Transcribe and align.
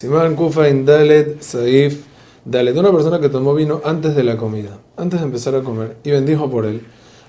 Simán 0.00 0.36
Kufa 0.36 0.62
Dalet 0.62 1.42
Saif 1.42 2.04
Dalet, 2.44 2.76
una 2.76 2.92
persona 2.92 3.18
que 3.18 3.28
tomó 3.28 3.52
vino 3.52 3.80
antes 3.84 4.14
de 4.14 4.22
la 4.22 4.36
comida, 4.36 4.78
antes 4.96 5.18
de 5.18 5.26
empezar 5.26 5.56
a 5.56 5.62
comer, 5.62 5.96
y 6.04 6.12
bendijo 6.12 6.48
por 6.48 6.66
él. 6.66 6.82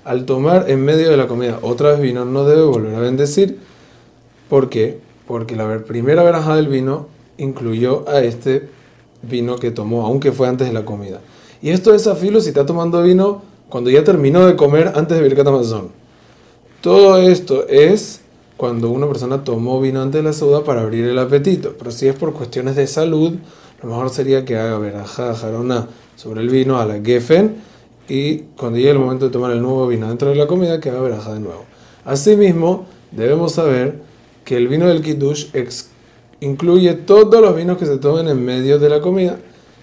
Al 0.04 0.24
tomar 0.24 0.70
en 0.70 0.84
medio 0.84 1.10
de 1.10 1.16
la 1.16 1.26
comida 1.26 1.58
otra 1.62 1.90
vez 1.90 2.00
vino, 2.00 2.24
no 2.24 2.44
debe 2.44 2.62
volver 2.62 2.94
a 2.94 3.00
bendecir. 3.00 3.58
¿Por 4.48 4.68
qué? 4.68 5.00
Porque 5.26 5.56
la 5.56 5.80
primera 5.80 6.22
veraja 6.22 6.54
del 6.54 6.68
vino 6.68 7.08
incluyó 7.38 8.08
a 8.08 8.20
este 8.20 8.68
vino 9.22 9.56
que 9.56 9.72
tomó, 9.72 10.06
aunque 10.06 10.30
fue 10.30 10.46
antes 10.46 10.68
de 10.68 10.72
la 10.72 10.84
comida. 10.84 11.20
Y 11.60 11.70
esto 11.70 11.92
es 11.92 12.06
afilo 12.06 12.40
si 12.40 12.50
está 12.50 12.66
tomando 12.66 13.02
vino 13.02 13.42
cuando 13.68 13.90
ya 13.90 14.04
terminó 14.04 14.46
de 14.46 14.54
comer 14.54 14.92
antes 14.94 15.18
de 15.18 15.24
Birkat 15.24 15.48
Amazon. 15.48 15.88
Todo 16.82 17.18
esto 17.18 17.66
es 17.66 18.20
cuando 18.60 18.90
una 18.90 19.08
persona 19.08 19.42
tomó 19.42 19.80
vino 19.80 20.02
antes 20.02 20.22
de 20.22 20.22
la 20.22 20.34
sauda 20.34 20.64
para 20.64 20.82
abrir 20.82 21.06
el 21.06 21.18
apetito. 21.18 21.76
Pero 21.78 21.90
si 21.90 22.08
es 22.08 22.14
por 22.14 22.34
cuestiones 22.34 22.76
de 22.76 22.86
salud, 22.86 23.32
lo 23.82 23.88
mejor 23.88 24.10
sería 24.10 24.44
que 24.44 24.58
haga 24.58 24.76
verajá, 24.76 25.34
jarona 25.34 25.88
sobre 26.14 26.42
el 26.42 26.50
vino 26.50 26.78
a 26.78 26.84
la 26.84 27.00
gefen 27.00 27.54
y 28.06 28.40
cuando 28.58 28.76
llegue 28.76 28.90
el 28.90 28.98
momento 28.98 29.24
de 29.24 29.30
tomar 29.30 29.52
el 29.52 29.62
nuevo 29.62 29.86
vino 29.86 30.08
dentro 30.08 30.28
de 30.28 30.34
la 30.34 30.46
comida, 30.46 30.78
que 30.78 30.90
haga 30.90 31.00
verajá 31.00 31.32
de 31.32 31.40
nuevo. 31.40 31.64
Asimismo, 32.04 32.84
debemos 33.12 33.52
saber 33.52 34.02
que 34.44 34.58
el 34.58 34.68
vino 34.68 34.86
del 34.88 35.00
kiddush 35.00 35.46
incluye 36.40 36.92
todos 36.92 37.40
los 37.40 37.56
vinos 37.56 37.78
que 37.78 37.86
se 37.86 37.96
tomen 37.96 38.28
en 38.28 38.44
medio 38.44 38.78
de 38.78 38.90
la 38.90 39.00
comida 39.00 39.38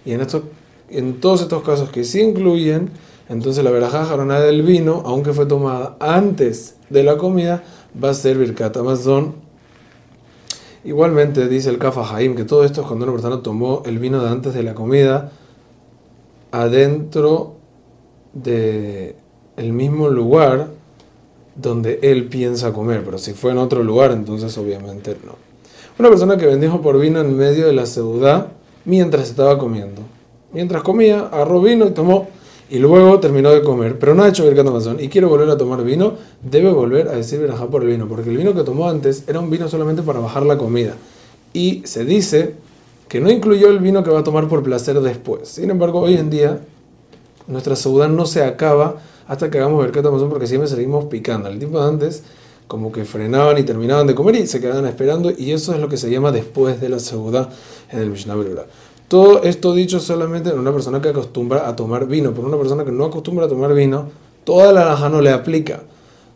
y 0.05 0.11
en, 0.11 0.21
estos, 0.21 0.43
en 0.91 1.19
todos 1.19 1.41
estos 1.41 1.63
casos 1.63 1.89
que 1.89 2.03
sí 2.03 2.21
incluyen, 2.21 2.91
entonces 3.27 3.63
la 3.63 3.71
verajá 3.71 4.05
jarona 4.05 4.39
del 4.39 4.61
vino, 4.61 5.01
aunque 5.03 5.33
fue 5.33 5.47
tomada 5.47 5.97
antes 5.99 6.75
de 6.91 7.01
la 7.01 7.17
comida, 7.17 7.63
va 8.01 8.09
a 8.09 8.13
ser 8.13 8.37
Birkat 8.37 8.75
Amazon. 8.77 9.35
Igualmente 10.83 11.47
dice 11.47 11.69
el 11.69 11.77
Kafa 11.77 12.15
Haim 12.15 12.35
que 12.35 12.45
todo 12.45 12.63
esto 12.63 12.81
es 12.81 12.87
cuando 12.87 13.05
una 13.05 13.13
persona 13.13 13.41
tomó 13.41 13.83
el 13.85 13.99
vino 13.99 14.23
de 14.23 14.29
antes 14.29 14.53
de 14.53 14.63
la 14.63 14.73
comida 14.73 15.31
adentro 16.51 17.55
de 18.33 19.15
el 19.57 19.73
mismo 19.73 20.09
lugar 20.09 20.69
donde 21.55 21.99
él 22.03 22.27
piensa 22.27 22.71
comer, 22.71 23.03
pero 23.03 23.17
si 23.17 23.33
fue 23.33 23.51
en 23.51 23.57
otro 23.57 23.83
lugar, 23.83 24.11
entonces 24.11 24.55
obviamente 24.57 25.17
no. 25.25 25.33
Una 25.99 26.09
persona 26.09 26.37
que 26.37 26.45
bendijo 26.45 26.81
por 26.81 26.99
vino 26.99 27.19
en 27.19 27.35
medio 27.35 27.65
de 27.65 27.73
la 27.73 27.87
ciudad 27.87 28.47
mientras 28.85 29.29
estaba 29.29 29.57
comiendo. 29.57 30.03
Mientras 30.53 30.83
comía, 30.83 31.21
agarró 31.31 31.61
vino 31.61 31.87
y 31.87 31.91
tomó 31.91 32.27
y 32.69 32.79
luego 32.79 33.19
terminó 33.19 33.49
de 33.51 33.61
comer, 33.61 33.97
pero 33.97 34.13
no 34.13 34.23
ha 34.23 34.27
hecho 34.27 34.43
Birkat 34.43 34.67
Amazon 34.67 34.97
y 34.99 35.07
quiere 35.07 35.25
volver 35.25 35.49
a 35.49 35.57
tomar 35.57 35.83
vino, 35.83 36.13
debe 36.41 36.71
volver 36.71 37.07
a 37.07 37.13
decir 37.13 37.39
Berajá 37.39 37.67
por 37.67 37.83
el 37.83 37.89
vino, 37.89 38.07
porque 38.07 38.29
el 38.29 38.37
vino 38.37 38.53
que 38.53 38.63
tomó 38.63 38.89
antes 38.89 39.23
era 39.27 39.39
un 39.39 39.49
vino 39.49 39.69
solamente 39.69 40.01
para 40.01 40.19
bajar 40.19 40.45
la 40.45 40.57
comida. 40.57 40.95
Y 41.53 41.81
se 41.85 42.03
dice 42.03 42.55
que 43.07 43.21
no 43.21 43.31
incluyó 43.31 43.69
el 43.69 43.79
vino 43.79 44.03
que 44.03 44.09
va 44.09 44.19
a 44.19 44.23
tomar 44.23 44.49
por 44.49 44.63
placer 44.63 44.99
después. 44.99 45.47
Sin 45.47 45.69
embargo, 45.69 46.01
hoy 46.01 46.15
en 46.15 46.29
día 46.29 46.59
nuestra 47.47 47.75
seudá 47.75 48.09
no 48.09 48.25
se 48.25 48.43
acaba 48.43 48.97
hasta 49.27 49.49
que 49.49 49.59
hagamos 49.59 49.83
Birkat 49.83 50.05
Amazon 50.05 50.29
porque 50.29 50.47
siempre 50.47 50.67
seguimos 50.67 51.05
picando. 51.05 51.47
El 51.47 51.59
tiempo 51.59 51.79
de 51.79 51.87
antes 51.87 52.23
como 52.67 52.91
que 52.91 53.05
frenaban 53.05 53.57
y 53.57 53.63
terminaban 53.63 54.07
de 54.07 54.13
comer 54.13 54.35
y 54.35 54.47
se 54.47 54.59
quedaban 54.59 54.85
esperando 54.85 55.31
y 55.35 55.51
eso 55.51 55.73
es 55.73 55.79
lo 55.79 55.87
que 55.87 55.95
se 55.95 56.11
llama 56.11 56.31
después 56.31 56.81
de 56.81 56.89
la 56.89 56.99
seudá 56.99 57.49
en 57.89 57.99
el 57.99 58.09
Mishnah. 58.09 58.35
Todo 59.07 59.43
esto 59.43 59.73
dicho 59.73 59.99
solamente 59.99 60.49
en 60.49 60.59
una 60.59 60.73
persona 60.73 61.01
que 61.01 61.09
acostumbra 61.09 61.67
a 61.67 61.75
tomar 61.75 62.07
vino. 62.07 62.33
Por 62.33 62.43
una 62.43 62.57
persona 62.57 62.83
que 62.83 62.91
no 62.91 63.05
acostumbra 63.05 63.45
a 63.45 63.49
tomar 63.49 63.73
vino, 63.73 64.09
toda 64.43 64.73
la 64.73 64.83
veraja 64.83 65.09
no 65.09 65.21
le 65.21 65.31
aplica. 65.31 65.83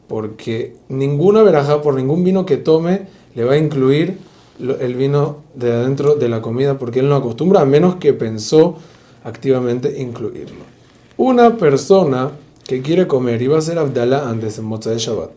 Porque 0.07 0.75
ninguna 0.87 1.43
veraja, 1.43 1.81
por 1.81 1.95
ningún 1.95 2.23
vino 2.23 2.45
que 2.45 2.57
tome, 2.57 3.07
le 3.35 3.43
va 3.43 3.53
a 3.53 3.57
incluir 3.57 4.17
el 4.79 4.95
vino 4.95 5.37
de 5.55 5.71
adentro 5.71 6.15
de 6.15 6.29
la 6.29 6.41
comida, 6.41 6.77
porque 6.77 6.99
él 6.99 7.09
no 7.09 7.15
acostumbra, 7.15 7.61
a 7.61 7.65
menos 7.65 7.95
que 7.95 8.13
pensó 8.13 8.77
activamente 9.23 10.01
incluirlo. 10.01 10.63
Una 11.17 11.57
persona 11.57 12.31
que 12.65 12.81
quiere 12.81 13.07
comer 13.07 13.51
va 13.51 13.55
a 13.55 13.59
hacer 13.59 13.77
Abdalá 13.77 14.29
antes 14.29 14.57
en 14.59 14.65
Moza 14.65 14.91
de 14.91 14.97
Shabbat. 14.97 15.31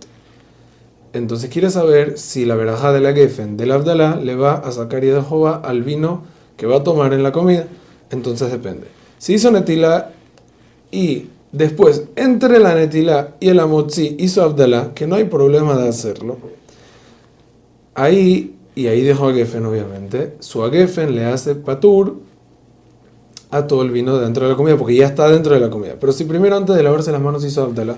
Entonces 1.12 1.50
quiere 1.50 1.70
saber 1.70 2.18
si 2.18 2.44
la 2.44 2.54
veraja 2.54 2.92
de 2.92 3.00
la 3.00 3.12
Gefen 3.12 3.56
del 3.56 3.72
Abdalá 3.72 4.16
le 4.16 4.34
va 4.36 4.54
a 4.54 4.72
sacar 4.72 5.02
y 5.04 5.08
de 5.08 5.22
Jehová 5.22 5.60
al 5.64 5.82
vino 5.82 6.22
que 6.56 6.66
va 6.66 6.76
a 6.76 6.84
tomar 6.84 7.12
en 7.12 7.22
la 7.22 7.32
comida, 7.32 7.66
entonces 8.10 8.50
depende. 8.50 8.86
Si 9.18 9.34
hizo 9.34 9.50
netila 9.50 10.10
y 10.90 11.26
después 11.52 12.04
entre 12.16 12.58
la 12.58 12.74
netila 12.74 13.36
y 13.40 13.48
el 13.48 13.60
amotzi 13.60 14.16
hizo 14.18 14.42
abdalá, 14.42 14.92
que 14.94 15.06
no 15.06 15.16
hay 15.16 15.24
problema 15.24 15.76
de 15.76 15.88
hacerlo, 15.88 16.38
ahí, 17.94 18.54
y 18.74 18.86
ahí 18.88 19.02
dejó 19.02 19.28
a 19.28 19.34
Gefen 19.34 19.64
obviamente, 19.66 20.34
su 20.40 20.62
Gefen 20.70 21.14
le 21.14 21.24
hace 21.24 21.54
patur 21.54 22.16
a 23.50 23.66
todo 23.66 23.82
el 23.82 23.90
vino 23.90 24.18
dentro 24.18 24.44
de 24.44 24.50
la 24.52 24.56
comida, 24.56 24.76
porque 24.76 24.96
ya 24.96 25.06
está 25.06 25.30
dentro 25.30 25.54
de 25.54 25.60
la 25.60 25.70
comida. 25.70 25.94
Pero 26.00 26.12
si 26.12 26.24
primero 26.24 26.56
antes 26.56 26.74
de 26.74 26.82
lavarse 26.82 27.12
las 27.12 27.20
manos 27.20 27.44
hizo 27.44 27.62
abdalá 27.62 27.96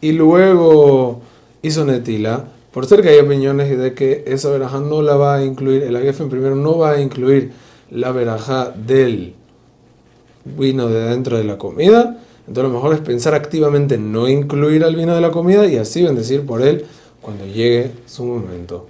y 0.00 0.12
luego 0.12 1.20
hizo 1.60 1.84
netila, 1.84 2.46
por 2.72 2.86
ser 2.86 3.02
que 3.02 3.10
hay 3.10 3.18
opiniones 3.18 3.76
de 3.78 3.92
que 3.92 4.24
esa 4.26 4.50
veraja 4.50 4.80
no 4.80 5.02
la 5.02 5.16
va 5.16 5.36
a 5.36 5.44
incluir, 5.44 5.82
el 5.82 5.98
Gefen 5.98 6.30
primero 6.30 6.54
no 6.54 6.78
va 6.78 6.92
a 6.92 7.00
incluir 7.00 7.52
la 7.90 8.12
verajá 8.12 8.70
del 8.70 9.34
vino 10.44 10.88
de 10.88 11.00
dentro 11.10 11.36
de 11.36 11.44
la 11.44 11.58
comida, 11.58 12.18
entonces 12.46 12.72
lo 12.72 12.76
mejor 12.76 12.94
es 12.94 13.00
pensar 13.00 13.34
activamente 13.34 13.98
no 13.98 14.28
incluir 14.28 14.84
al 14.84 14.96
vino 14.96 15.14
de 15.14 15.20
la 15.20 15.30
comida 15.30 15.66
y 15.66 15.76
así 15.76 16.02
bendecir 16.02 16.46
por 16.46 16.62
él 16.62 16.86
cuando 17.20 17.44
llegue 17.46 17.92
su 18.06 18.24
momento. 18.24 18.86